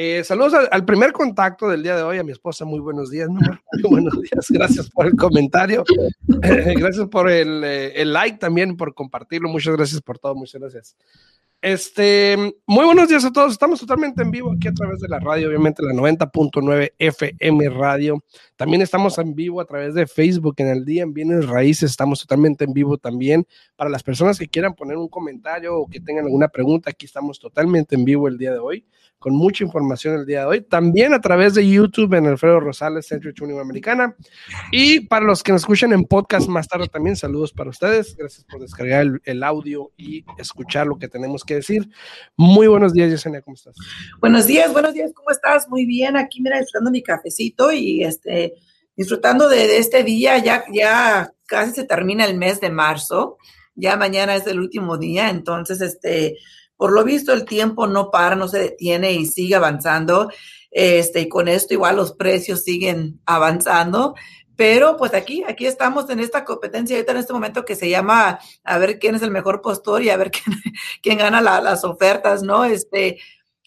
[0.00, 2.64] Eh, saludos al, primer contacto del día de hoy, a mi esposa.
[2.64, 3.48] Muy buenos días, Muy
[3.82, 4.46] buenos días.
[4.48, 5.82] Gracias por el comentario.
[6.28, 9.48] Gracias por el, eh, el, like también, por compartirlo.
[9.48, 10.36] Muchas gracias por todo.
[10.36, 10.96] Muchas gracias.
[11.60, 12.36] Este,
[12.68, 13.50] muy buenos días a todos.
[13.50, 18.22] Estamos totalmente en vivo aquí a través de la radio, obviamente la 90.9 FM Radio.
[18.54, 21.90] También estamos en vivo a través de Facebook en el día en Bienes Raíces.
[21.90, 23.44] Estamos totalmente en vivo también.
[23.74, 27.40] Para las personas que quieran poner un comentario o que tengan alguna pregunta, aquí estamos
[27.40, 28.86] totalmente en vivo el día de hoy
[29.18, 30.60] con mucha información el día de hoy.
[30.60, 34.14] También a través de YouTube en Alfredo Rosales, Centro Unión Americana.
[34.70, 38.16] Y para los que nos escuchan en podcast más tarde también, saludos para ustedes.
[38.16, 41.88] Gracias por descargar el, audio y escuchar lo que tenemos que decir.
[42.36, 43.74] Muy buenos días, Yesenia, ¿cómo estás?
[44.20, 45.68] Buenos días, buenos días, ¿cómo estás?
[45.68, 48.54] Muy bien, aquí mira, disfrutando mi cafecito y este,
[48.94, 50.38] disfrutando de, este día.
[50.38, 53.38] Ya, ya casi se termina el mes de marzo.
[53.74, 56.36] Ya mañana es el último día, entonces, este,
[56.76, 60.30] por lo visto, el tiempo no para, no se detiene y sigue avanzando.
[60.70, 64.14] Este, y con esto igual los precios siguen avanzando.
[64.58, 68.40] Pero pues aquí, aquí estamos en esta competencia ahorita en este momento que se llama
[68.64, 70.56] a ver quién es el mejor postor y a ver quién,
[71.00, 72.64] quién gana las ofertas, ¿no?
[72.64, 73.20] Este,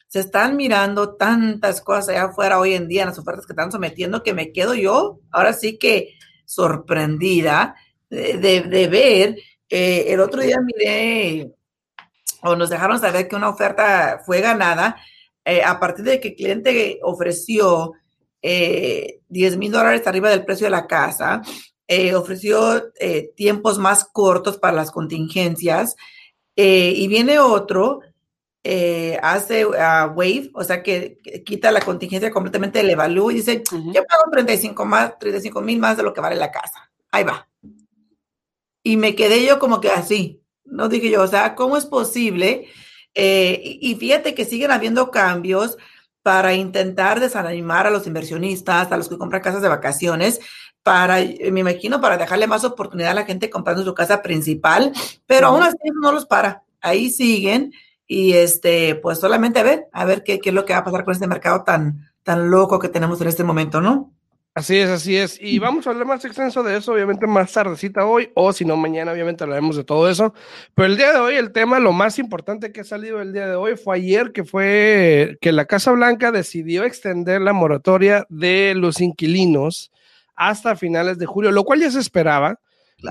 [0.09, 3.72] se están mirando tantas cosas allá afuera hoy en día en las ofertas que están
[3.72, 7.76] sometiendo que me quedo yo ahora sí que sorprendida
[8.09, 9.38] de, de, ver.
[9.70, 11.53] Eh, el otro día miré
[12.42, 14.98] o nos dejaron saber que una oferta fue ganada
[15.45, 17.94] eh, a partir de que el cliente ofreció
[18.41, 21.41] eh, 10 mil dólares arriba del precio de la casa,
[21.87, 25.95] eh, ofreció eh, tiempos más cortos para las contingencias
[26.55, 28.02] y viene otro,
[29.23, 34.03] hace uh, wave, o sea que, quita la contingencia completamente, le evalúa y dice, yo
[34.05, 36.91] pago 35 más, 35 mil más de lo que vale la casa.
[37.09, 37.47] Ahí va.
[38.83, 42.67] Y me quedé yo como que así, no dije yo, o sea, ¿cómo es posible?
[43.13, 45.77] Eh, y fíjate que siguen habiendo cambios
[46.23, 50.39] para intentar desanimar a los inversionistas, a los que compran casas de vacaciones,
[50.83, 54.92] para, me imagino, para dejarle más oportunidad a la gente comprando su casa principal,
[55.26, 56.64] pero aún así no los para.
[56.82, 57.71] Ahí siguen
[58.08, 60.83] y este, pues solamente a ver, a ver qué, qué es lo que va a
[60.83, 64.11] pasar con este mercado tan, tan loco que tenemos en este momento, ¿no?
[64.54, 65.39] Así es, así es.
[65.42, 68.76] Y vamos a hablar más extenso de eso, obviamente, más tardecita hoy, o si no,
[68.76, 70.34] mañana, obviamente, hablaremos de todo eso.
[70.76, 73.48] Pero el día de hoy, el tema, lo más importante que ha salido el día
[73.48, 78.73] de hoy fue ayer, que fue que la Casa Blanca decidió extender la moratoria de
[78.76, 79.89] los inquilinos
[80.36, 82.60] hasta finales de julio, lo cual ya se esperaba.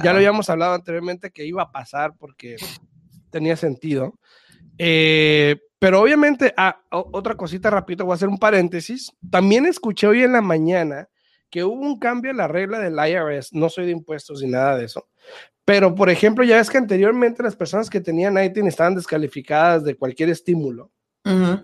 [0.05, 2.57] Ya lo habíamos hablado anteriormente que iba a pasar porque
[3.31, 4.15] tenía sentido.
[4.79, 9.11] Eh, pero obviamente, ah, otra cosita rápido, voy a hacer un paréntesis.
[9.31, 11.09] También escuché hoy en la mañana
[11.51, 14.77] que hubo un cambio en la regla del IRS, no soy de impuestos ni nada
[14.77, 15.09] de eso,
[15.65, 19.95] pero por ejemplo, ya ves que anteriormente las personas que tenían ITIN estaban descalificadas de
[19.95, 20.91] cualquier estímulo.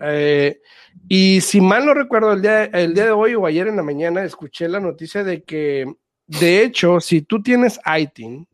[0.01, 0.61] Eh,
[1.09, 3.83] y si mal no recuerdo, el día, el día de hoy o ayer en la
[3.83, 5.93] mañana escuché la noticia de que,
[6.27, 8.47] de hecho, si tú tienes ITIN,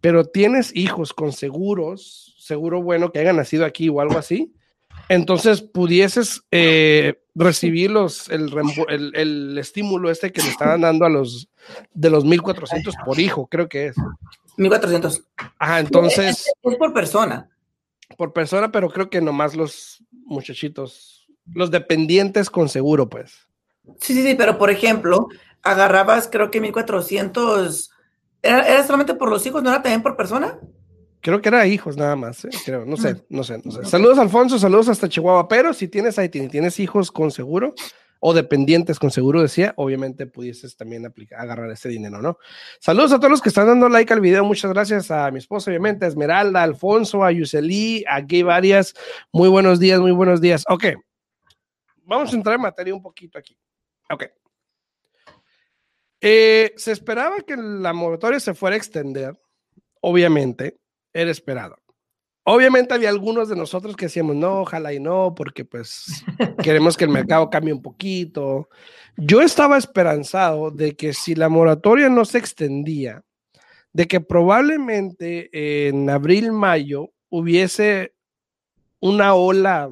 [0.00, 4.54] pero tienes hijos con seguros, seguro bueno que hayan nacido aquí o algo así,
[5.08, 11.48] entonces pudieses eh, recibir los, el, el, estímulo este que le estaban dando a los
[11.92, 13.96] de los 1400 por hijo, creo que es.
[14.56, 15.24] 1400.
[15.58, 16.46] Ajá, entonces.
[16.62, 17.50] Es, por persona.
[18.16, 23.48] Por persona, pero creo que nomás los muchachitos, los dependientes con seguro, pues.
[24.00, 25.28] Sí, sí, sí, pero por ejemplo,
[25.62, 27.90] agarrabas, creo que 1400.
[28.42, 29.62] ¿Era, ¿Era solamente por los hijos?
[29.62, 30.60] ¿No era también por persona?
[31.24, 32.50] Creo que era hijos nada más, ¿eh?
[32.66, 33.86] creo, no sé, no sé, no sé.
[33.86, 37.74] Saludos Alfonso, saludos hasta Chihuahua, pero si tienes ahí, tienes hijos con seguro
[38.20, 42.36] o dependientes con seguro, decía, obviamente pudieses también aplicar, agarrar ese dinero, ¿no?
[42.78, 45.70] Saludos a todos los que están dando like al video, muchas gracias a mi esposa,
[45.70, 48.92] obviamente, a Esmeralda, a Alfonso, a Yuseli, a Gay Varias,
[49.32, 50.62] muy buenos días, muy buenos días.
[50.68, 50.88] Ok,
[52.02, 53.56] vamos a entrar en materia un poquito aquí.
[54.10, 54.24] Ok.
[56.20, 59.34] Eh, se esperaba que la moratoria se fuera a extender,
[60.02, 60.83] obviamente,
[61.14, 61.78] era esperado.
[62.46, 66.22] Obviamente había algunos de nosotros que decíamos, no, ojalá y no, porque pues
[66.62, 68.68] queremos que el mercado cambie un poquito.
[69.16, 73.22] Yo estaba esperanzado de que si la moratoria no se extendía,
[73.94, 78.12] de que probablemente en abril, mayo hubiese
[79.00, 79.90] una ola,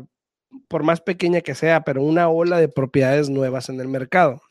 [0.69, 4.43] por más pequeña que sea, pero una ola de propiedades nuevas en el mercado.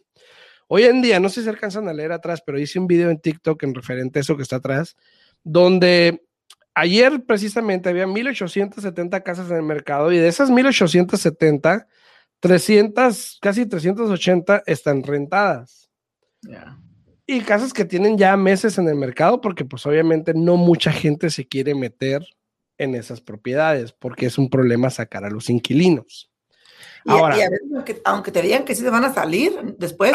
[0.67, 3.19] Hoy en día, no sé si alcanzan a leer atrás, pero hice un video en
[3.19, 4.95] TikTok en referente a eso que está atrás,
[5.43, 6.23] donde
[6.75, 11.87] ayer precisamente había 1870 casas en el mercado y de esas 1870,
[12.39, 15.89] 300, casi 380 están rentadas.
[17.27, 21.29] Y casas que tienen ya meses en el mercado porque pues obviamente no mucha gente
[21.29, 22.25] se quiere meter
[22.77, 26.31] en esas propiedades porque es un problema sacar a los inquilinos.
[27.05, 27.35] Ahora,
[28.05, 30.13] aunque, te digan que sí se van a salir, después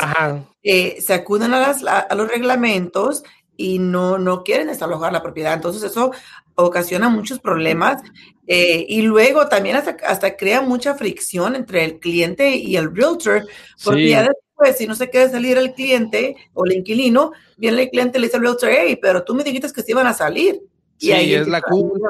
[0.63, 3.25] eh, se acuden a, a, los reglamentos
[3.57, 5.55] y no, no quieren desalojar la propiedad.
[5.55, 6.13] Entonces eso
[6.55, 8.03] ocasiona muchos problemas
[8.47, 13.47] eh, y luego también hasta, hasta, crea mucha fricción entre el cliente y el realtor,
[13.85, 17.91] porque ya después, si no se quiere salir el cliente o el inquilino, viene el
[17.91, 20.15] cliente y le dice al realtor, hey, pero tú me dijiste que se iban a
[20.15, 20.61] salir.
[20.99, 22.09] Y ahí es la culpa.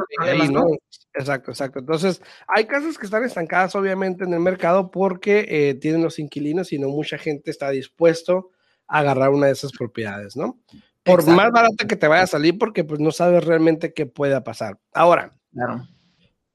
[1.15, 1.79] Exacto, exacto.
[1.79, 6.73] Entonces, hay casas que están estancadas, obviamente, en el mercado porque eh, tienen los inquilinos
[6.73, 8.51] y no mucha gente está dispuesto
[8.87, 10.61] a agarrar una de esas propiedades, ¿no?
[11.07, 14.43] Por más barata que te vaya a salir, porque pues no sabes realmente qué pueda
[14.43, 14.79] pasar.
[14.93, 15.33] Ahora,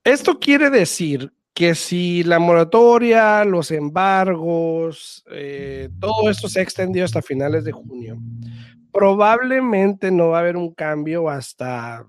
[0.03, 7.05] esto quiere decir que si la moratoria, los embargos, eh, todo esto se ha extendido
[7.05, 8.17] hasta finales de junio,
[8.91, 12.05] probablemente no va a haber un cambio hasta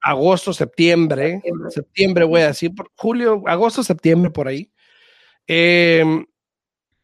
[0.00, 4.70] agosto, septiembre, septiembre, voy a decir, por julio, agosto, septiembre, por ahí,
[5.46, 6.24] em,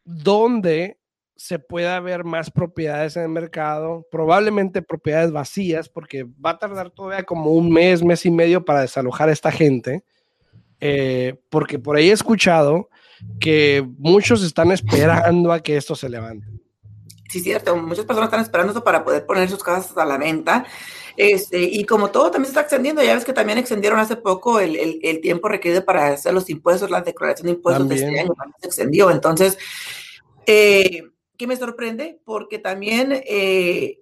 [0.03, 0.97] donde
[1.35, 6.91] se pueda ver más propiedades en el mercado, probablemente propiedades vacías, porque va a tardar
[6.91, 10.03] todavía como un mes, mes y medio para desalojar a esta gente,
[10.79, 12.89] eh, porque por ahí he escuchado
[13.39, 16.47] que muchos están esperando a que esto se levante.
[17.29, 20.65] Sí, cierto, muchas personas están esperando esto para poder poner sus casas a la venta.
[21.17, 24.59] Este, y como todo también se está extendiendo, ya ves que también extendieron hace poco
[24.59, 28.19] el, el, el tiempo requerido para hacer los impuestos, la declaración de impuestos de este
[28.19, 29.09] año, se extendió.
[29.09, 29.57] Entonces,
[30.45, 31.03] eh,
[31.43, 33.99] que me sorprende porque también, eh,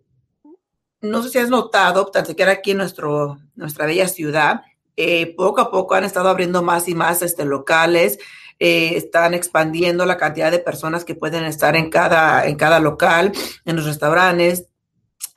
[1.02, 4.62] no sé si has notado, tan siquiera aquí en nuestro, nuestra bella ciudad,
[4.96, 8.20] eh, poco a poco han estado abriendo más y más este, locales,
[8.60, 13.32] eh, están expandiendo la cantidad de personas que pueden estar en cada, en cada local,
[13.66, 14.68] en los restaurantes,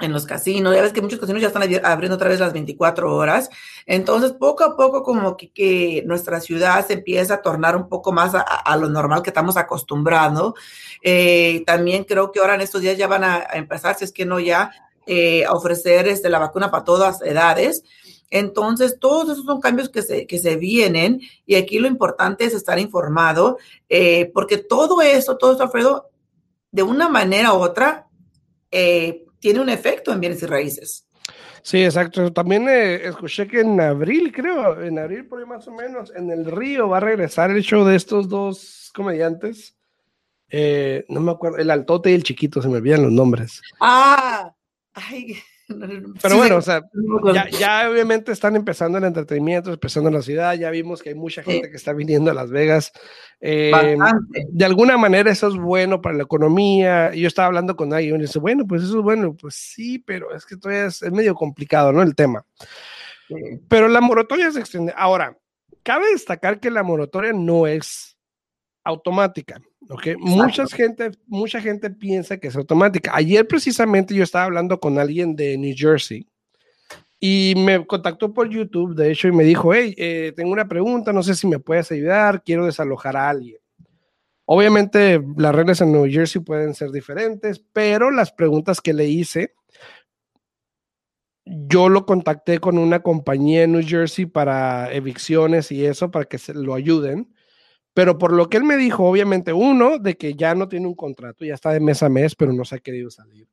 [0.00, 0.74] en los casinos.
[0.74, 3.50] Ya ves que muchos casinos ya están abriendo otra vez las 24 horas.
[3.86, 8.32] Entonces, poco a poco, como que, nuestra ciudad se empieza a tornar un poco más
[8.34, 10.54] a, lo normal que estamos acostumbrando.
[11.02, 14.26] Eh, también creo que ahora en estos días ya van a, empezar, si es que
[14.26, 14.70] no ya,
[15.06, 17.84] eh, a ofrecer este, la vacuna para todas edades.
[18.30, 22.54] Entonces, todos esos son cambios que se, que se vienen y aquí lo importante es
[22.54, 23.58] estar informado,
[23.88, 26.10] eh, porque todo eso, todo esto, Alfredo,
[26.72, 28.08] de una manera u otra,
[28.72, 31.06] eh, tiene un efecto en bienes y raíces.
[31.60, 32.32] Sí, exacto.
[32.32, 36.30] También eh, escuché que en abril, creo, en abril por ahí más o menos, en
[36.30, 39.76] el río va a regresar el show de estos dos comediantes.
[40.48, 43.60] Eh, no me acuerdo, el altote y el chiquito, se me olvidan los nombres.
[43.80, 44.50] Ah,
[44.94, 45.36] ay,
[46.22, 46.82] pero bueno, o sea,
[47.58, 51.42] ya, obviamente están empezando el entretenimiento, empezando en la ciudad, ya vimos que hay mucha
[51.42, 52.92] gente que está viniendo a Las Vegas.
[53.40, 53.72] Eh,
[54.50, 57.14] de alguna manera eso es bueno para la economía.
[57.14, 60.34] Yo estaba hablando con alguien y dice, bueno, pues eso es bueno, pues sí, pero
[60.34, 62.02] es que todavía es, medio complicado, ¿no?
[62.02, 62.44] El tema.
[63.68, 64.92] Pero la moratoria se extiende.
[64.96, 65.38] Ahora,
[65.82, 68.13] cabe destacar que la moratoria no es
[68.84, 69.60] automática.
[69.88, 70.16] Okay.
[70.16, 73.10] Mucha gente, mucha gente piensa que es automática.
[73.14, 76.26] Ayer precisamente yo estaba hablando con alguien de New Jersey
[77.20, 81.12] y me contactó por YouTube, de hecho, y me dijo, hey, eh, tengo una pregunta,
[81.12, 83.58] no sé si me puedes ayudar, quiero desalojar a alguien.
[84.46, 89.54] Obviamente las reglas en New Jersey pueden ser diferentes, pero las preguntas que le hice,
[91.46, 96.38] yo lo contacté con una compañía en New Jersey para evicciones y eso, para que
[96.38, 97.33] se lo ayuden.
[97.94, 100.96] Pero por lo que él me dijo, obviamente, uno, de que ya no tiene un
[100.96, 103.46] contrato, ya está de mes a mes, pero no se ha querido salir.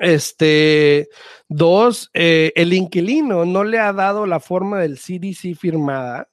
[0.00, 1.08] Este,
[1.48, 6.28] dos, eh, el inquilino no le ha dado la forma del CDC firmada.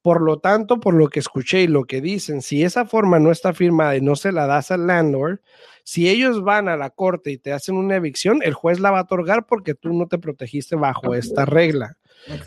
[0.00, 3.30] Por lo tanto, por lo que escuché y lo que dicen, si esa forma no
[3.30, 5.40] está firmada y no se la das al landlord,
[5.82, 9.00] si ellos van a la corte y te hacen una evicción, el juez la va
[9.00, 11.96] a otorgar porque tú no te protegiste bajo esta regla.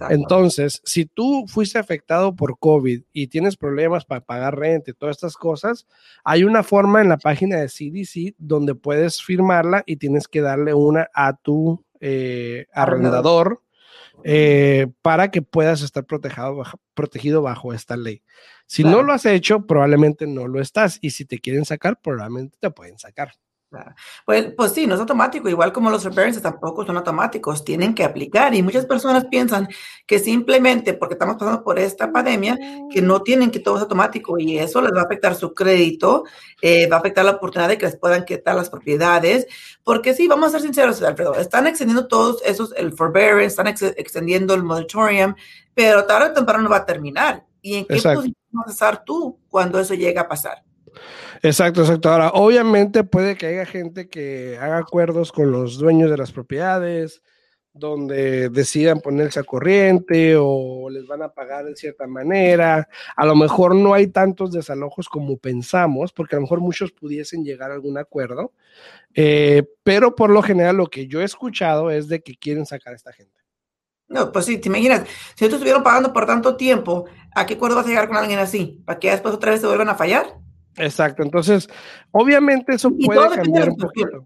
[0.10, 5.18] Entonces, si tú fuiste afectado por COVID y tienes problemas para pagar renta y todas
[5.18, 5.86] estas cosas,
[6.24, 10.74] hay una forma en la página de CDC donde puedes firmarla y tienes que darle
[10.74, 13.62] una a tu eh, arrendador
[14.24, 18.24] eh, para que puedas estar protegido protegido bajo esta ley.
[18.66, 20.98] Si no lo has hecho, probablemente no lo estás.
[21.02, 23.34] Y si te quieren sacar, probablemente te pueden sacar.
[24.26, 28.06] Pues, pues sí, no es automático, igual como los forbearances tampoco son automáticos, tienen que
[28.06, 29.68] aplicar y muchas personas piensan
[30.06, 32.58] que simplemente porque estamos pasando por esta pandemia,
[32.90, 36.24] que no tienen que todo es automático y eso les va a afectar su crédito,
[36.62, 39.48] eh, va a afectar la oportunidad de que les puedan quitar las propiedades,
[39.84, 44.54] porque sí, vamos a ser sinceros, Alfredo, están extendiendo todos esos, el forbearance, están extendiendo
[44.54, 45.36] el moratorium,
[45.74, 47.46] pero tarde o temprano va a terminar.
[47.62, 50.64] ¿Y en qué posición vas a estar tú cuando eso llega a pasar?
[51.42, 52.10] Exacto, exacto.
[52.10, 57.22] Ahora, obviamente puede que haya gente que haga acuerdos con los dueños de las propiedades,
[57.74, 62.88] donde decidan ponerse a corriente o les van a pagar de cierta manera.
[63.16, 67.44] A lo mejor no hay tantos desalojos como pensamos, porque a lo mejor muchos pudiesen
[67.44, 68.54] llegar a algún acuerdo,
[69.14, 72.94] eh, pero por lo general lo que yo he escuchado es de que quieren sacar
[72.94, 73.38] a esta gente.
[74.10, 75.04] No, pues sí, te imaginas,
[75.36, 78.40] si ellos estuvieron pagando por tanto tiempo, ¿a qué acuerdo vas a llegar con alguien
[78.40, 78.82] así?
[78.86, 80.47] ¿Para que después otra vez se vuelvan a fallar?
[80.78, 81.68] Exacto, entonces,
[82.12, 84.26] obviamente eso puede cambiar un poquito.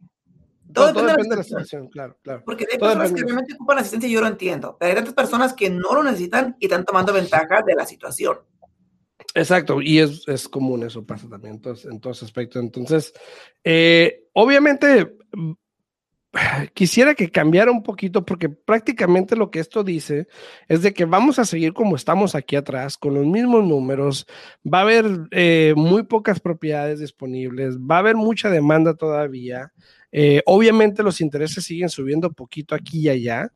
[0.74, 2.44] Todo, depende, de la situación, claro, claro.
[2.46, 5.54] Porque hay personas que realmente ocupan asistencia y yo lo entiendo, pero hay tantas personas
[5.54, 8.38] que no lo necesitan y están tomando ventaja de la situación.
[9.34, 12.62] Exacto, y es, es común, eso pasa también entonces, en todos aspectos.
[12.62, 13.14] Entonces,
[13.64, 15.18] eh, obviamente,
[16.74, 20.28] quisiera que cambiara un poquito porque prácticamente lo que esto dice
[20.68, 24.26] es de que vamos a seguir como estamos aquí atrás, con los mismos números,
[24.66, 29.72] va a haber eh, muy pocas propiedades disponibles, va a haber mucha demanda todavía.
[30.12, 33.52] Eh, obviamente los intereses siguen subiendo poquito aquí y allá,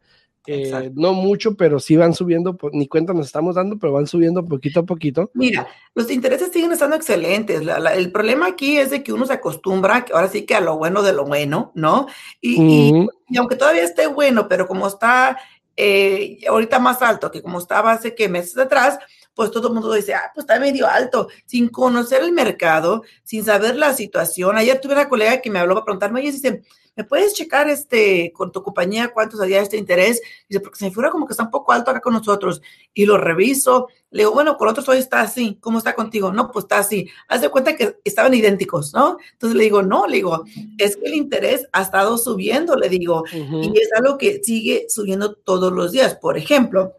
[0.48, 4.46] eh, no mucho, pero sí van subiendo, ni cuenta nos estamos dando, pero van subiendo
[4.46, 5.32] poquito a poquito.
[5.34, 7.62] Mira, los intereses siguen estando excelentes.
[7.62, 11.02] el problema aquí es de que uno se acostumbra, ahora sí que a lo bueno
[11.02, 12.08] de lo bueno, ¿no?
[12.42, 15.38] Y, aunque todavía esté bueno, pero como está
[15.76, 19.00] eh, ahorita más alto que como estaba hace que meses atrás,
[19.34, 23.44] pues todo el mundo dice, ah, pues está medio alto, sin conocer el mercado, sin
[23.44, 24.58] saber la situación.
[24.58, 26.62] Ayer tuve una colega que me habló para preguntarme, oye, dice,
[26.96, 30.22] ¿me puedes checar este, con tu compañía cuántos había este interés?
[30.48, 32.62] Dice, porque se me figura como que está un poco alto acá con nosotros.
[32.94, 33.90] Y lo reviso.
[34.12, 35.58] Le digo, bueno, con otros hoy está así.
[35.62, 36.32] ¿Cómo está contigo?
[36.32, 37.10] No, pues está así.
[37.28, 39.18] Haz de cuenta que estaban idénticos, ¿no?
[39.34, 40.46] Entonces le digo, no, le digo,
[40.78, 45.34] es que el interés ha estado subiendo, le digo, y es algo que sigue subiendo
[45.34, 46.16] todos los días.
[46.16, 46.94] Por ejemplo,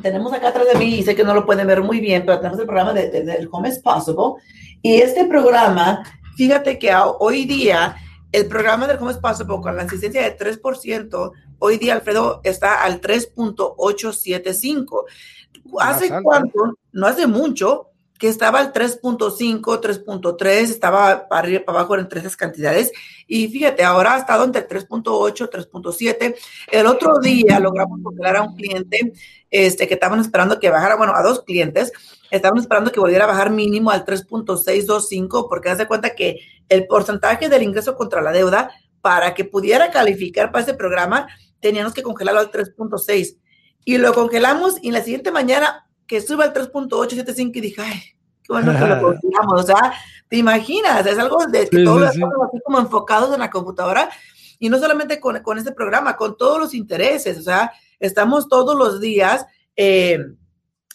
[0.00, 2.38] tenemos acá atrás de mí, y sé que no lo pueden ver muy bien, pero
[2.38, 4.34] tenemos el programa de, de, Home is Possible.
[4.80, 6.02] Y este programa,
[6.36, 7.96] fíjate que hoy día,
[8.32, 13.00] el programa del Home Possible con la asistencia de 3%, hoy día, Alfredo, está al
[13.00, 15.04] 3.875.
[15.78, 16.78] ¿Hace cuánto?
[16.92, 17.90] No hace mucho,
[18.22, 22.92] que estaba al 3.5, 3.3, estaba para arriba, para abajo entre esas cantidades.
[23.26, 26.36] Y fíjate, ahora ha estado entre 3.8, 3.7.
[26.70, 29.12] El otro día logramos congelar a un cliente
[29.50, 31.90] este, que estaban esperando que bajara, bueno, a dos clientes,
[32.30, 36.38] estaban esperando que volviera a bajar mínimo al 3.625, porque hace cuenta que
[36.68, 41.26] el porcentaje del ingreso contra la deuda, para que pudiera calificar para ese programa,
[41.58, 43.36] teníamos que congelarlo al 3.6.
[43.84, 48.02] Y lo congelamos y la siguiente mañana que sube al 3.875 y dije, ay,
[48.42, 49.60] qué bueno que lo congelamos.
[49.60, 49.94] O sea,
[50.28, 54.10] te imaginas, es algo de que todos estamos así como enfocados en la computadora
[54.58, 57.38] y no solamente con, con este programa, con todos los intereses.
[57.38, 59.46] O sea, estamos todos los días.
[59.76, 60.18] Eh,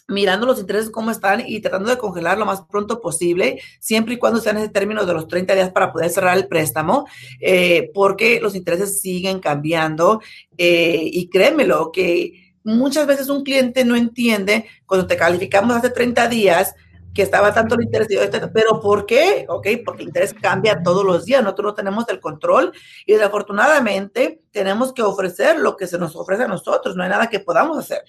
[0.08, 4.16] mirando los intereses cómo están y tratando de congelar lo más pronto posible, siempre y
[4.16, 7.06] cuando sean ese término de los 30 días para poder cerrar el préstamo,
[7.40, 10.22] eh, porque los intereses siguen cambiando
[10.56, 16.28] eh, y créemelo que muchas veces un cliente no entiende cuando te calificamos hace 30
[16.28, 16.74] días
[17.14, 18.08] que estaba tanto el interés,
[18.52, 19.46] pero ¿por qué?
[19.48, 22.72] Ok, porque el interés cambia todos los días, nosotros no tenemos el control
[23.06, 27.28] y desafortunadamente tenemos que ofrecer lo que se nos ofrece a nosotros, no hay nada
[27.28, 28.04] que podamos hacer.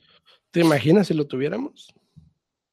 [0.52, 1.94] ¿Te imaginas si lo tuviéramos?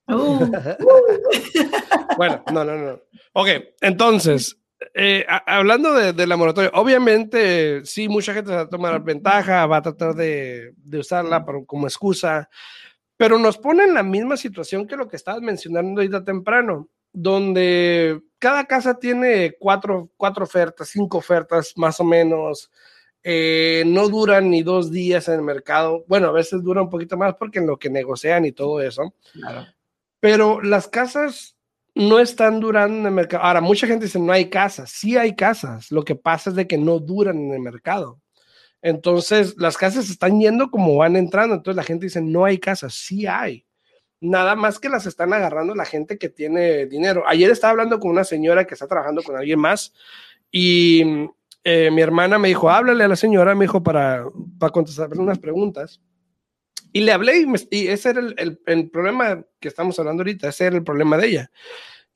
[0.09, 0.47] Uh.
[2.17, 3.01] bueno, no, no, no.
[3.33, 3.49] Ok,
[3.81, 4.59] entonces,
[4.95, 9.83] eh, hablando de, la moratoria, obviamente sí, mucha gente va a tomar ventaja, va a
[9.83, 12.49] tratar de, usarla como excusa,
[13.17, 18.21] pero nos pone en la misma situación que lo que estabas mencionando ahorita temprano, donde
[18.39, 22.71] cada casa tiene cuatro, cuatro ofertas, cinco ofertas más o menos,
[23.23, 27.17] eh, no duran ni dos días en el mercado, bueno, a veces dura un poquito
[27.17, 29.15] más porque en lo que negocian y todo eso,
[30.21, 31.56] pero las casas
[31.97, 33.43] no están durando en el mercado.
[33.43, 34.91] Ahora, mucha gente dice, no hay casas.
[34.91, 35.91] Sí hay casas.
[35.91, 38.21] Lo que pasa es de que no duran en el mercado.
[38.83, 41.55] Entonces, las casas están yendo como van entrando.
[41.55, 42.93] Entonces, la gente dice, no hay casas.
[42.93, 43.65] Sí hay.
[44.21, 47.25] Nada más que las están agarrando la gente que tiene dinero.
[47.27, 49.95] Ayer estaba hablando con una señora que está trabajando con alguien más
[50.51, 51.03] y
[51.65, 54.25] eh, mi hermana me dijo, háblale a la señora, me dijo, para,
[54.59, 56.01] para contestar unas preguntas.
[56.97, 60.77] Y le hablé y, ese era el, el, problema que estamos hablando ahorita, ese era
[60.77, 61.51] el problema de ella,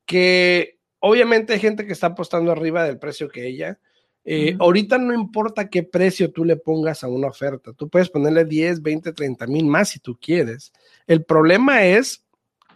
[0.07, 3.79] que obviamente hay gente que está apostando arriba del precio que ella,
[4.25, 8.47] Eh, ahorita no importa qué precio tú le pongas a una oferta, tú puedes ponerle
[8.47, 10.73] 10, 20, 30 mil más si tú quieres.
[11.07, 12.25] El problema es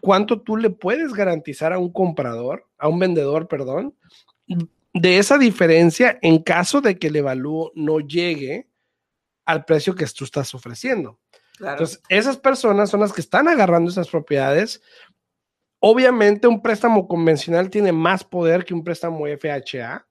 [0.03, 3.95] cuánto tú le puedes garantizar a un comprador, a un vendedor, perdón,
[4.93, 8.69] de esa diferencia en caso de que el evalúo no llegue
[9.47, 11.19] al precio que tú estás ofreciendo.
[11.61, 14.83] Entonces, esas personas son las que están agarrando esas propiedades.
[15.79, 20.07] Obviamente, un préstamo convencional tiene más poder que un préstamo FHA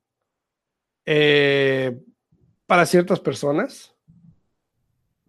[1.06, 2.00] eh,
[2.66, 3.94] para ciertas personas.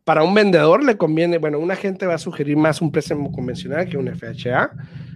[0.04, 3.88] Para un vendedor le conviene, bueno, una gente va a sugerir más un préstamo convencional
[3.88, 4.70] que un FHA,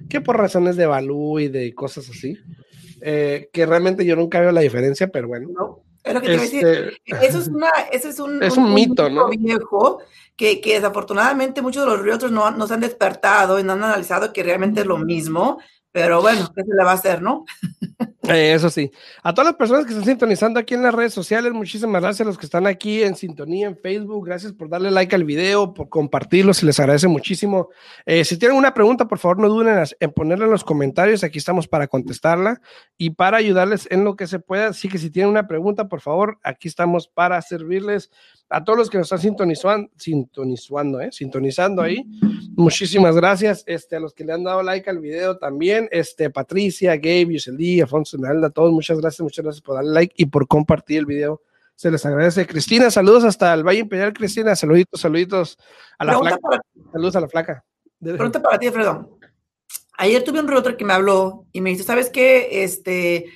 [0.09, 2.38] que por razones de valor y de cosas así,
[3.02, 5.85] eh, que realmente yo nunca veo la diferencia, pero bueno.
[6.08, 6.66] Es lo que te decir.
[7.04, 9.28] Este, eso es, una, eso es un, es un, mito, ¿no?
[9.28, 10.00] Viejo
[10.36, 13.84] que, que, desafortunadamente muchos de los realtors no, no se han despertado y no han
[13.84, 15.58] analizado que realmente es lo mismo.
[15.92, 17.44] Pero bueno, ¿qué se le va a hacer, no?
[18.35, 18.90] Eh, eso sí.
[19.23, 22.25] A todas las personas que están sintonizando aquí en las redes sociales, muchísimas gracias a
[22.25, 24.26] los que están aquí en sintonía en Facebook.
[24.26, 27.70] Gracias por darle like al video, por compartirlo, se les agradece muchísimo.
[28.04, 31.25] Eh, si tienen una pregunta, por favor, no duden en ponerla en los comentarios.
[31.25, 32.61] Aquí estamos para contestarla
[32.99, 34.68] y para ayudarles en lo que se pueda.
[34.68, 38.11] Así que si tienen una pregunta, por favor, aquí estamos para servirles
[38.50, 41.11] a todos los que nos están sintonizando, sintonizando, ¿eh?
[41.12, 42.05] sintonizando ahí.
[42.57, 43.62] Muchísimas gracias.
[43.67, 45.88] Este, a los que le han dado like al video también.
[45.90, 50.26] Este, Patricia, Gabe, Yuseli, Afonso, a todos, muchas gracias, muchas gracias por darle like y
[50.26, 51.43] por compartir el video.
[51.75, 52.47] Se les agradece.
[52.47, 54.57] Cristina, saludos hasta el Valle Imperial, Cristina.
[54.57, 55.59] Saluditos, saluditos
[55.99, 56.61] a la flaca.
[56.93, 57.64] Saludos a la flaca.
[58.00, 59.19] Pregunta para ti, Alfredo.
[59.99, 62.64] Ayer tuve un realtor que me habló y me dice, ¿sabes qué?
[62.64, 63.26] Este,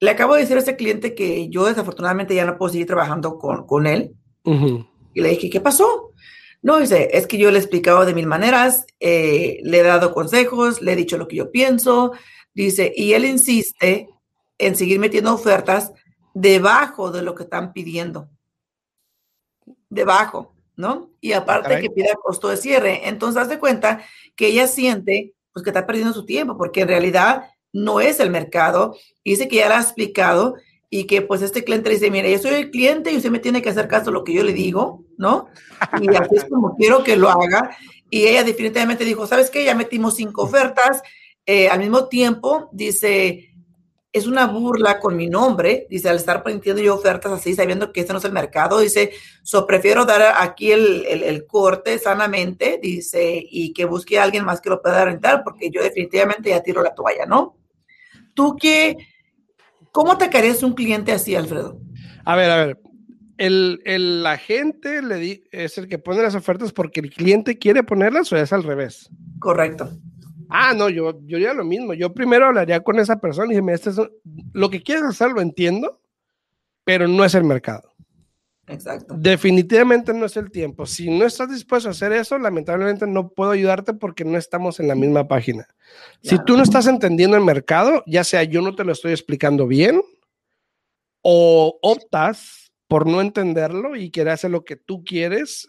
[0.00, 3.38] le acabo de decir a este cliente que yo desafortunadamente ya no puedo seguir trabajando
[3.38, 6.12] con, con él y le dije, ¿qué pasó?
[6.62, 10.14] No, dice, es que yo le he explicado de mil maneras, eh, le he dado
[10.14, 12.12] consejos, le he dicho lo que yo pienso,
[12.54, 14.08] dice, y él insiste
[14.58, 15.92] en seguir metiendo ofertas
[16.32, 18.28] debajo de lo que están pidiendo.
[19.88, 21.10] Debajo, ¿no?
[21.20, 23.08] Y aparte que pida costo de cierre.
[23.08, 24.02] Entonces, haz de cuenta
[24.34, 28.30] que ella siente pues que está perdiendo su tiempo, porque en realidad no es el
[28.30, 28.96] mercado.
[29.24, 30.56] Dice que ya le ha explicado
[30.96, 33.60] y que pues este cliente dice, mire, yo soy el cliente y usted me tiene
[33.60, 35.48] que hacer caso a lo que yo le digo, ¿no?
[36.00, 37.76] Y así es como quiero que lo haga.
[38.10, 39.64] Y ella definitivamente dijo, ¿sabes qué?
[39.64, 41.02] Ya metimos cinco ofertas.
[41.44, 43.52] Eh, al mismo tiempo, dice,
[44.12, 47.98] es una burla con mi nombre, dice, al estar poniendo yo ofertas así, sabiendo que
[47.98, 49.10] este no es el mercado, dice,
[49.42, 54.60] so prefiero dar aquí el, el, corte sanamente, dice, y que busque a alguien más
[54.60, 57.56] que lo pueda rentar, porque yo definitivamente ya tiro la toalla, ¿no?
[58.32, 58.96] ¿Tú qué?
[59.94, 61.78] ¿Cómo te caerías un cliente así, Alfredo?
[62.24, 62.80] A ver, a ver.
[63.38, 68.32] El, el agente le es el que pone las ofertas porque el cliente quiere ponerlas
[68.32, 69.08] o es al revés.
[69.38, 69.96] Correcto.
[70.48, 71.94] Ah, no, yo, yo haría lo mismo.
[71.94, 74.00] Yo primero hablaría con esa persona y dije, este es,
[74.52, 76.00] lo que quieres hacer lo entiendo,
[76.82, 77.93] pero no es el mercado.
[78.66, 79.14] Exacto.
[79.18, 80.86] Definitivamente no es el tiempo.
[80.86, 84.88] Si no estás dispuesto a hacer eso, lamentablemente no puedo ayudarte porque no estamos en
[84.88, 85.68] la misma página.
[86.22, 89.66] Si tú no estás entendiendo el mercado, ya sea yo no te lo estoy explicando
[89.66, 90.00] bien
[91.20, 95.68] o optas por no entenderlo y querer hacer lo que tú quieres,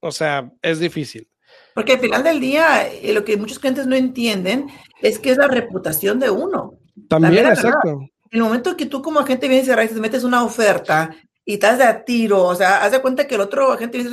[0.00, 1.28] o sea, es difícil.
[1.74, 4.68] Porque al final del día, eh, lo que muchos clientes no entienden
[5.00, 6.78] es que es la reputación de uno.
[7.08, 8.00] También, exacto.
[8.30, 11.78] En el momento que tú como agente vienes y te metes una oferta y estás
[11.78, 14.04] de a tiro, o sea, haz de cuenta que el otro agente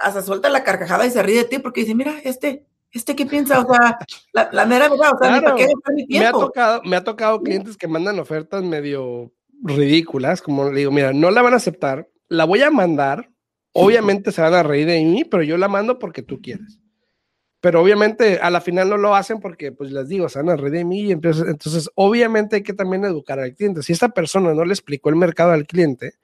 [0.00, 3.26] hasta suelta la carcajada y se ríe de ti porque dice, mira, este, este qué
[3.26, 3.98] piensa, o sea,
[4.52, 6.22] la, mera verdad, o sea, ¿para qué mi tiempo?
[6.22, 10.92] Me ha, tocado, me ha tocado clientes que mandan ofertas medio ridículas, como le digo,
[10.92, 13.30] mira, no la van a aceptar, la voy a mandar,
[13.72, 16.78] obviamente se van a reír de mí, pero yo la mando porque tú quieres.
[17.60, 20.56] Pero obviamente a la final no lo hacen porque, pues les digo, se van a
[20.56, 23.82] reír de mí, y entonces, entonces obviamente hay que también educar al cliente.
[23.82, 26.14] Si esta persona no le explicó el mercado al cliente,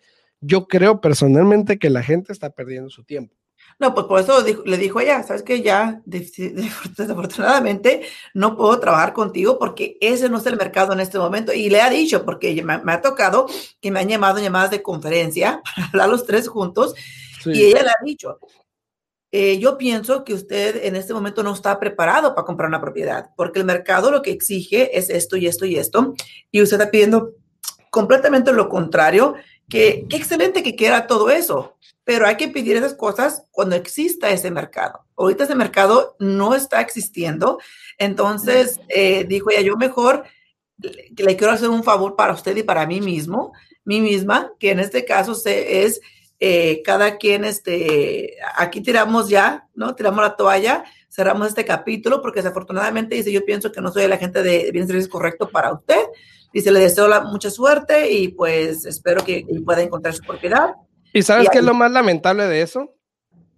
[0.46, 3.34] yo creo personalmente que la gente está perdiendo su tiempo.
[3.78, 8.02] No, pues por eso le dijo ella, sabes que ya desafortunadamente
[8.34, 11.52] no puedo trabajar contigo porque ese no es el mercado en este momento.
[11.52, 13.46] Y le ha dicho, porque me, ha tocado
[13.80, 16.94] que me han llamado llamadas de conferencia para hablar los tres juntos
[17.46, 18.38] y ella le ha dicho,
[19.30, 23.30] eh, yo pienso que usted en este momento no está preparado para comprar una propiedad
[23.36, 26.14] porque el mercado lo que exige es esto y esto y esto
[26.50, 27.34] y usted está pidiendo
[27.90, 29.34] completamente lo contrario
[29.68, 34.50] que excelente que quiera todo eso, pero hay que pedir esas cosas cuando exista ese
[34.50, 35.04] mercado.
[35.16, 37.58] Ahorita ese mercado no está existiendo,
[37.98, 40.24] entonces eh, dijo ya yo mejor
[40.78, 43.52] le, quiero hacer un favor para usted y para mí mismo,
[43.84, 46.00] mí misma, que en este caso se, es
[46.40, 49.94] eh, cada quien, este, aquí tiramos ya, ¿no?
[49.94, 54.12] Tiramos la toalla, cerramos este capítulo porque desafortunadamente dice, yo pienso que no soy el
[54.12, 56.00] agente de bienes correcto para usted
[56.54, 60.74] Dice, le deseo la, mucha suerte y pues espero que pueda encontrar su propiedad.
[61.12, 62.94] ¿Y sabes qué es lo más lamentable de eso?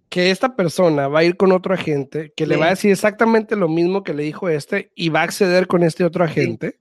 [0.09, 3.55] Que esta persona va a ir con otro agente que le va a decir exactamente
[3.55, 6.79] lo mismo que le dijo este y va a acceder con este otro agente.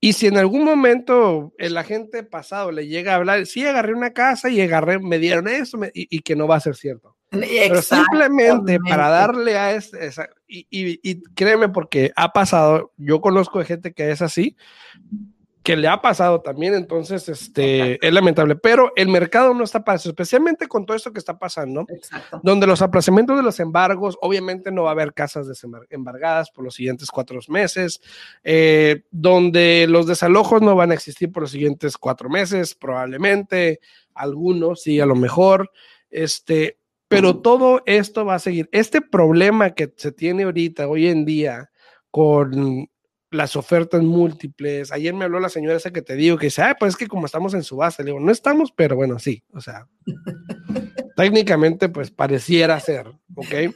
[0.00, 4.12] Y si en algún momento el agente pasado le llega a hablar, sí, agarré una
[4.12, 7.15] casa y agarré, me dieron eso y, que no va a ser cierto.
[7.30, 13.62] Pero simplemente para darle a este, esa, y, y, créeme porque ha pasado, yo conozco
[13.64, 14.56] gente que es así,
[15.66, 19.96] que le ha pasado también, entonces este, es lamentable, pero el mercado no está para
[19.96, 21.84] eso, especialmente con todo esto que está pasando,
[22.44, 25.48] donde los aplazamientos de los embargos, obviamente no va a haber casas
[25.90, 28.00] embargadas por los siguientes cuatro meses,
[28.44, 33.80] eh, donde los desalojos no van a existir por los siguientes cuatro meses, probablemente,
[34.14, 35.72] algunos sí, a lo mejor,
[36.10, 38.68] este, pero todo esto va a seguir.
[38.72, 41.70] Este problema que se tiene ahorita, hoy en día,
[42.10, 42.88] con
[43.30, 44.92] las ofertas múltiples.
[44.92, 47.08] Ayer me habló la señora esa que te digo que dice, ah, pues es que
[47.08, 49.88] como estamos en subasta, le digo, no estamos, pero bueno, sí, o sea,
[51.16, 53.74] técnicamente pues pareciera ser, ¿ok?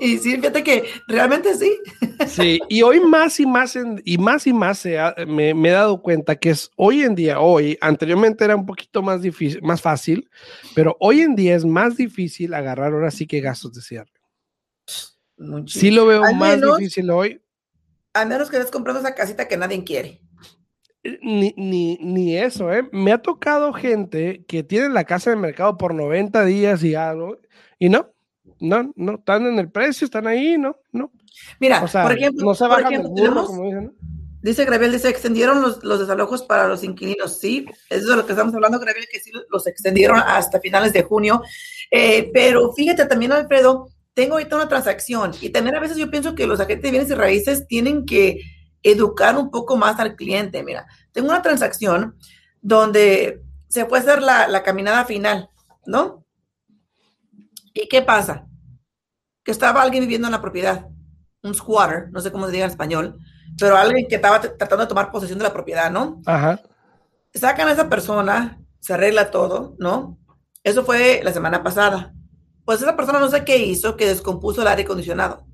[0.00, 1.78] Y sí, fíjate que realmente sí.
[2.26, 4.84] Sí, y hoy más y más y más y más
[5.26, 9.22] me, he dado cuenta que es hoy en día, hoy, anteriormente era un poquito más
[9.22, 10.28] difícil, más fácil,
[10.74, 14.12] pero hoy en día es más difícil agarrar ahora sí que gastos de cierre.
[15.66, 17.40] Sí lo veo más difícil hoy,
[18.14, 20.20] a menos que estés comprando esa casita que nadie quiere.
[21.02, 22.88] Eh, ni, ni, ni, eso, ¿eh?
[22.92, 26.94] Me ha tocado gente que tiene la casa en el mercado por 90 días y
[26.94, 27.38] algo,
[27.78, 28.12] y no,
[28.60, 31.10] no, no, están en el precio, están ahí, no, no.
[31.58, 33.92] Mira, por ejemplo, no se bajan el burro, como dicen.
[34.42, 37.38] Dice Graviel, dice, extendieron los, los, desalojos para los inquilinos.
[37.38, 40.92] Sí, eso es de lo que estamos hablando, Graviel, que sí los extendieron hasta finales
[40.92, 41.42] de junio.
[41.92, 46.34] Eh, pero fíjate también, Alfredo, tengo ahorita una transacción y también a veces yo pienso
[46.34, 48.40] que los agentes de bienes y raíces tienen que
[48.82, 50.62] educar un poco más al cliente.
[50.62, 52.16] Mira, tengo una transacción
[52.60, 55.48] donde se puede hacer la, caminada final,
[55.86, 56.24] ¿no?
[57.72, 58.46] ¿Y qué pasa?
[59.42, 60.86] Que estaba alguien viviendo en la propiedad,
[61.42, 63.18] un squatter, no sé cómo se diga en español,
[63.58, 66.20] pero alguien que estaba tratando de tomar posesión de la propiedad, ¿no?
[66.26, 66.60] Ajá.
[67.32, 70.18] Sacan a esa persona, se arregla todo, ¿no?
[70.62, 72.12] Eso fue la semana pasada
[72.64, 75.46] pues esa persona no sé qué hizo, que descompuso el aire acondicionado,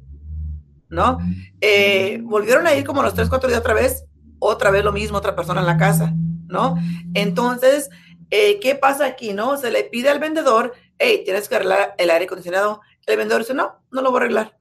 [0.89, 1.19] ¿no?
[1.61, 4.05] Eh, volvieron a ir como los tres, cuatro días otra vez,
[4.39, 6.13] otra vez lo mismo, otra persona en la casa,
[6.47, 6.77] ¿no?
[7.15, 7.91] Entonces,
[8.31, 9.57] eh, ¿qué pasa aquí, no?
[9.57, 12.81] Se le pide al vendedor, hey, tienes que arreglar el aire acondicionado.
[13.07, 14.59] El vendedor dice, no, no lo voy a arreglar.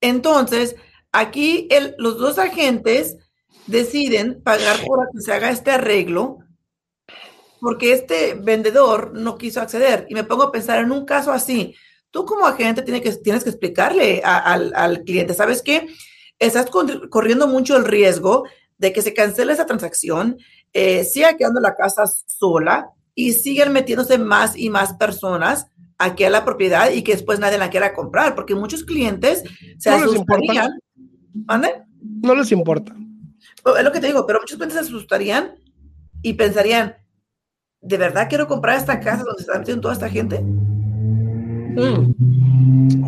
[0.00, 0.76] Entonces,
[1.10, 3.16] aquí los dos agentes
[3.66, 6.38] deciden pagar por que se haga este arreglo
[7.60, 10.06] porque este vendedor no quiso acceder.
[10.08, 11.74] Y me pongo a pensar en un caso así.
[12.10, 15.88] Tú como agente tienes que, tienes que explicarle al, cliente, ¿sabes qué?
[16.38, 16.70] Estás
[17.10, 18.44] corriendo mucho el riesgo
[18.78, 20.38] de que se cancele esa transacción,
[20.72, 25.66] eh, siga quedando la casa sola y sigan metiéndose más y más personas
[25.98, 29.42] aquí a la propiedad y que después nadie la quiera comprar, porque muchos clientes
[29.78, 30.70] se no asustarían.
[32.22, 32.94] No les importa.
[33.78, 35.54] Es lo que te digo, pero muchos clientes se asustarían
[36.22, 36.96] y pensarían,
[37.86, 40.40] ¿de verdad quiero comprar esta casa donde está metiendo toda esta gente?
[41.76, 42.14] Mm.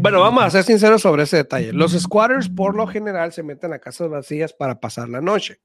[0.00, 1.72] Bueno, vamos a ser sinceros sobre ese detalle.
[1.72, 5.60] Los squatters por lo general se meten a casas vacías para pasar la noche.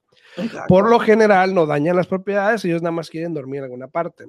[0.67, 4.25] Por lo general no dañan las propiedades, ellos nada más quieren dormir en alguna parte.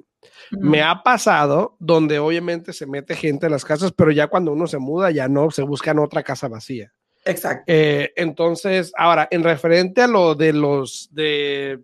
[0.51, 4.67] Me ha pasado donde obviamente se mete gente en las casas, pero ya cuando uno
[4.67, 6.93] se muda ya no, se buscan otra casa vacía.
[7.23, 7.63] Exacto.
[7.65, 11.81] Eh, entonces, ahora, en referente a lo de los de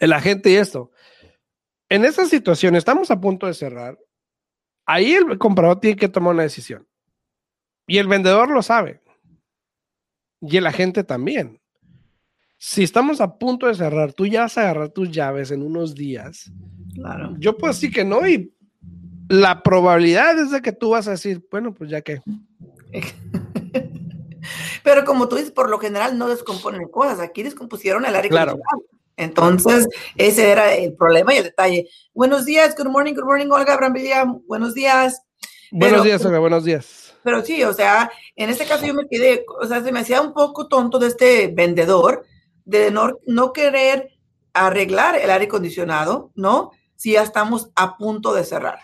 [0.00, 0.90] el agente y esto,
[1.94, 3.96] en esta situación, estamos a punto de cerrar.
[4.84, 6.88] Ahí el comprador tiene que tomar una decisión.
[7.86, 9.00] Y el vendedor lo sabe.
[10.40, 11.60] Y el agente también.
[12.58, 15.94] Si estamos a punto de cerrar, tú ya vas a agarrar tus llaves en unos
[15.94, 16.50] días.
[16.94, 17.36] Claro.
[17.38, 18.52] Yo puedo decir que no y
[19.28, 22.20] la probabilidad es de que tú vas a decir, bueno, pues ya que.
[24.82, 27.20] Pero como tú dices, por lo general no descomponen cosas.
[27.20, 28.58] Aquí descompusieron el área claro.
[29.16, 31.88] Entonces, ese era el problema y el detalle.
[32.12, 35.22] Buenos días, good morning, good morning, Olga Brambilla, buenos días.
[35.70, 37.14] Buenos días, Olga, buenos días.
[37.22, 40.20] Pero sí, o sea, en este caso yo me quedé, o sea, se me hacía
[40.20, 42.26] un poco tonto de este vendedor
[42.64, 44.10] de no, no querer
[44.52, 46.72] arreglar el aire acondicionado, ¿no?
[46.96, 48.80] Si ya estamos a punto de cerrar.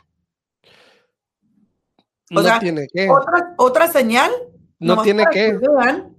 [2.35, 3.09] O sea, tiene que.
[3.11, 4.31] Otra, otra señal.
[4.79, 5.59] No tiene que.
[5.61, 6.17] que vean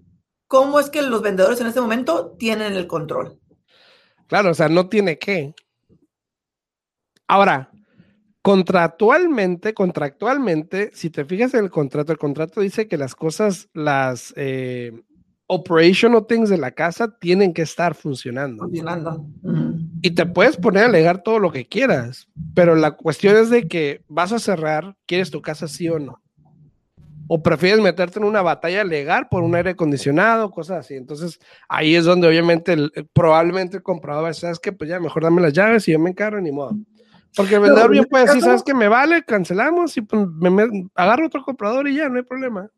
[0.47, 3.40] cómo es que los vendedores en este momento tienen el control.
[4.31, 5.53] Claro, o sea, no tiene que.
[7.27, 7.69] Ahora,
[8.41, 14.33] contractualmente, contractualmente, si te fijas en el contrato, el contrato dice que las cosas, las,
[14.37, 14.93] eh,
[15.47, 18.63] operational things de la casa tienen que estar funcionando.
[18.63, 19.27] Funcionando.
[20.01, 23.67] Y te puedes poner a alegar todo lo que quieras, pero la cuestión es de
[23.67, 26.20] que vas a cerrar, ¿quieres tu casa sí o no?
[27.33, 30.95] O prefieres meterte en una batalla legal por un aire acondicionado, cosas así.
[30.95, 31.39] Entonces,
[31.69, 32.75] ahí es donde obviamente
[33.13, 36.41] probablemente el comprador ¿sabes que Pues ya, mejor dame las llaves y yo me encargo,
[36.41, 36.75] ni modo.
[37.33, 41.27] Porque el vendedor bien puede decir, ¿sabes que Me vale, cancelamos y pues, me, agarro
[41.27, 42.69] otro comprador y ya, no hay problema.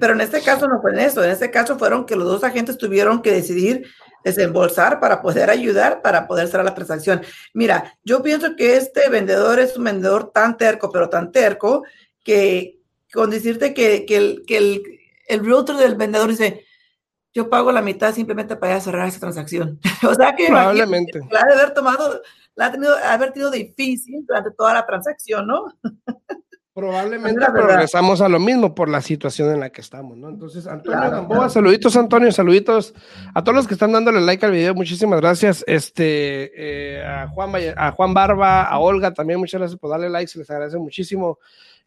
[0.00, 2.42] pero en este caso no fue en eso, en este caso fueron que los dos
[2.42, 3.86] agentes tuvieron que decidir
[4.24, 7.22] desembolsar para poder ayudar, para poder cerrar la transacción.
[7.54, 11.84] Mira, yo pienso que este vendedor es un vendedor tan terco, pero tan terco,
[12.24, 12.79] que,
[13.12, 14.82] con decirte que, que, el, que el,
[15.28, 16.64] el realtor del vendedor dice,
[17.32, 19.78] yo pago la mitad simplemente para cerrar esa transacción.
[20.08, 22.20] o sea que probablemente la de haber tomado,
[22.54, 25.66] la ha tenido, haber tenido difícil durante toda la transacción, ¿no?
[26.72, 30.28] Probablemente regresamos a lo mismo por la situación en la que estamos, ¿no?
[30.28, 32.94] Entonces, Antonio Gamboa, saluditos, Antonio, saluditos
[33.34, 35.64] a todos los que están dándole like al video, muchísimas gracias.
[35.66, 40.28] Este, eh, a, Juan, a Juan Barba, a Olga también, muchas gracias por darle like,
[40.28, 41.38] se les agradece muchísimo.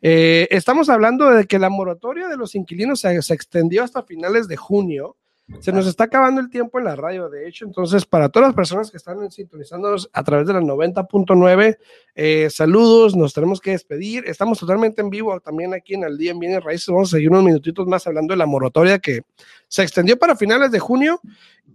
[0.02, 4.58] Eh, estamos hablando de que la moratoria de los inquilinos se, extendió hasta finales de
[4.58, 5.18] junio.
[5.60, 8.56] Se nos está acabando el tiempo en la radio, de hecho, entonces para todas las
[8.56, 11.78] personas que están sintonizándonos a través de la 90.9,
[12.16, 14.24] eh, saludos, nos tenemos que despedir.
[14.26, 16.88] Estamos totalmente en vivo también aquí en el día en Bienes Raíces.
[16.88, 19.24] Vamos a seguir unos minutitos más hablando de la moratoria que
[19.68, 21.20] se extendió para finales de junio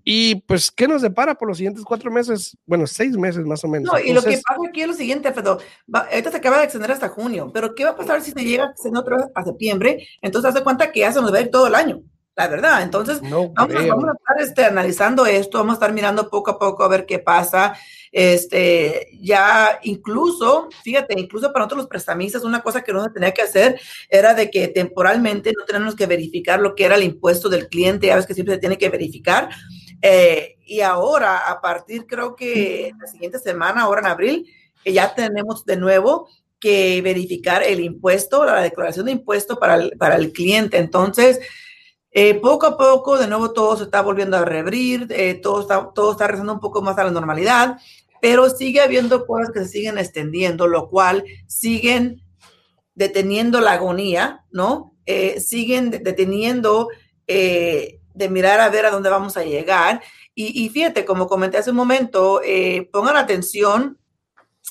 [0.03, 2.57] y pues, ¿qué nos depara por los siguientes cuatro meses?
[2.65, 3.93] Bueno, seis meses más o menos.
[3.93, 5.59] No, y lo que pasa aquí es lo siguiente, Alfredo.
[5.93, 8.65] ahorita se acaba de extender hasta junio, pero ¿qué va a pasar si se llega
[8.65, 10.07] a extender otra vez a septiembre?
[10.23, 12.03] Entonces, hace cuenta que ya se nos va a ir todo el año
[12.39, 12.83] la verdad.
[12.83, 16.89] Entonces, vamos, a estar este, analizando esto, vamos a estar mirando poco a poco a
[16.89, 17.75] ver qué pasa.
[18.13, 23.43] Este, ya incluso, fíjate, incluso para nosotros los prestamistas, una cosa que uno tenía que
[23.43, 27.69] hacer era de que temporalmente no tenemos que verificar lo que era el impuesto del
[27.69, 29.49] cliente, ya ves que siempre se tiene que verificar.
[30.01, 34.47] Eh, y ahora, a partir creo que la siguiente semana, ahora en abril,
[34.85, 36.29] ya tenemos de nuevo
[36.61, 40.79] que verificar el impuesto, la declaración de impuesto para el, para el cliente.
[40.79, 41.41] Entonces,
[42.11, 45.91] eh, poco a poco, de nuevo, todo se está volviendo a reabrir, eh, todo, está,
[45.95, 47.79] todo está regresando un poco más a la normalidad,
[48.21, 52.23] pero sigue habiendo cosas que se siguen extendiendo, lo cual siguen
[52.95, 54.95] deteniendo la agonía, ¿no?
[55.07, 56.89] Eh, siguen deteniendo
[57.27, 60.03] de mirar a ver a dónde vamos a llegar.
[60.35, 62.41] Y, y fíjate, como comenté hace un momento,
[62.91, 63.99] pongan atención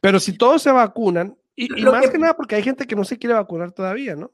[0.00, 3.18] Pero si todos se vacunan, y, más que, nada porque hay gente que no se
[3.18, 4.32] quiere vacunar todavía, ¿no?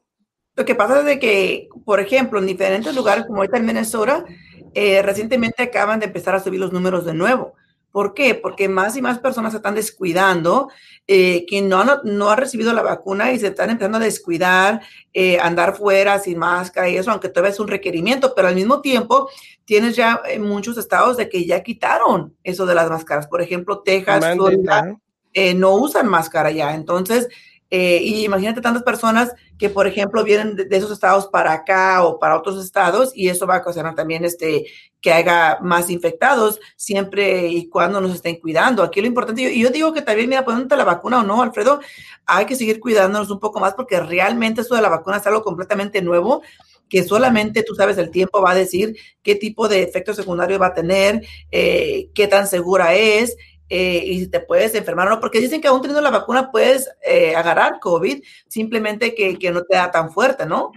[0.55, 4.25] Lo que pasa es de que, por ejemplo, en diferentes lugares, como ahorita en Minnesota,
[4.73, 7.53] eh, recientemente acaban de empezar a subir los números de nuevo.
[7.91, 8.35] ¿Por qué?
[8.35, 10.69] Porque más y más personas se están descuidando,
[11.07, 14.81] eh, que no, no, no, han recibido la vacuna y se están empezando a descuidar,
[15.13, 18.81] eh, andar fuera sin máscara y eso, aunque todavía es un requerimiento, pero al mismo
[18.81, 19.29] tiempo
[19.65, 23.27] tienes ya muchos estados de que ya quitaron eso de las máscaras.
[23.27, 24.99] Por ejemplo, Texas, Florida,
[25.33, 26.73] eh, no usan máscara ya.
[26.73, 27.27] Entonces,
[27.71, 32.17] Eh, y imagínate tantas personas que, por ejemplo, vienen de, esos estados para acá o
[32.17, 34.65] para otros estados y eso va a ocasionar también este,
[34.99, 38.81] que haya más infectados siempre y cuando nos estén cuidando.
[38.81, 41.79] Aquí lo importante, y yo, digo que también, mira, poniéndote la vacuna o no, Alfredo,
[42.25, 45.43] hay que seguir cuidándonos un poco más porque realmente eso de la vacuna es algo
[45.43, 46.41] completamente nuevo
[46.89, 50.67] que solamente tú sabes el tiempo va a decir qué tipo de efecto secundario va
[50.67, 53.37] a tener, eh, qué tan segura es,
[53.69, 56.89] eh, y te puedes enfermar o no, porque dicen que aún teniendo la vacuna puedes
[57.05, 60.71] eh, agarrar COVID, simplemente que, que, no te da tan fuerte, ¿no?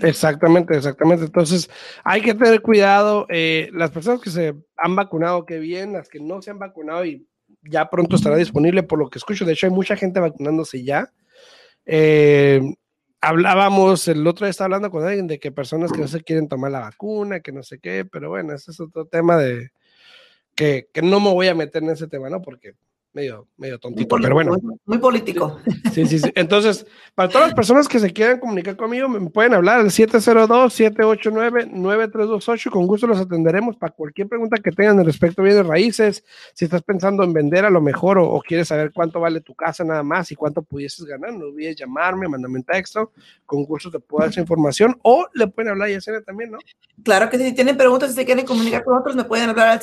[0.00, 1.24] Exactamente, exactamente.
[1.24, 1.70] Entonces,
[2.02, 3.26] hay que tener cuidado.
[3.30, 7.06] Eh, las personas que se han vacunado, qué bien, las que no se han vacunado
[7.06, 7.26] y
[7.62, 9.46] ya pronto estará disponible, por lo que escucho.
[9.46, 11.10] De hecho, hay mucha gente vacunándose ya.
[13.22, 16.46] hablábamos, el otro día estaba hablando con alguien de que personas que no se quieren
[16.46, 19.70] tomar la vacuna, que no sé qué, pero bueno, ese es otro tema de,
[20.54, 22.42] que, que, no me voy a meter en ese tema, ¿no?
[22.42, 22.74] Porque
[23.14, 24.58] medio, medio tontito, pero bueno.
[24.84, 25.58] Muy político.
[25.92, 26.32] Sí, sí, sí.
[26.34, 32.70] Entonces, para todas las personas que se quieran comunicar conmigo, me pueden hablar al 702-789-9328.
[32.70, 36.24] Con gusto los atenderemos para cualquier pregunta que tengan respecto a bienes raíces.
[36.54, 39.84] Si estás pensando en vender a lo mejor o, quieres saber cuánto vale tu casa
[39.84, 43.12] nada más y cuánto pudieses ganar, no olvides llamarme, mandarme un texto.
[43.46, 46.58] Con gusto te puedo dar esa información o le pueden hablar a Yesenia también, ¿no?
[47.04, 49.78] Claro que si tienen preguntas, si se quieren comunicar con otros, me pueden hablar al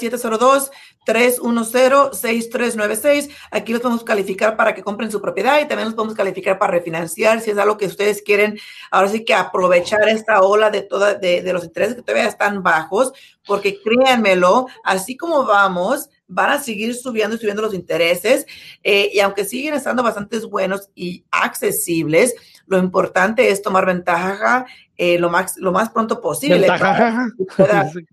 [3.27, 6.57] 702-310-6396 Aquí los podemos calificar para que compren su propiedad y también los podemos calificar
[6.57, 8.59] para refinanciar si es algo que ustedes quieren.
[8.89, 13.13] Ahora sí que aprovechar esta ola de, toda, de los intereses que todavía están bajos,
[13.45, 18.45] porque créanmelo, así como vamos, van a seguir subiendo y subiendo los intereses
[18.83, 22.33] eh, y aunque siguen estando bastante buenos y accesibles,
[22.71, 26.59] lo importante es tomar ventaja eh, lo, más, lo más pronto posible.
[26.59, 27.27] Ventaja.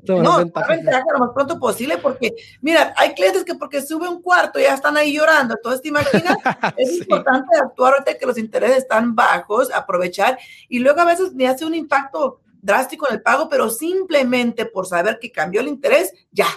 [0.09, 4.21] no, tomar ventaja lo más pronto posible porque, mira, hay clientes que porque sube un
[4.21, 5.55] cuarto ya están ahí llorando.
[5.55, 6.37] Entonces, ¿te imaginas?
[6.77, 11.47] Es importante actuar ahorita que los intereses están bajos, aprovechar y luego a veces me
[11.47, 16.13] hace un impacto drástico en el pago, pero simplemente por saber que cambió el interés,
[16.33, 16.49] ya,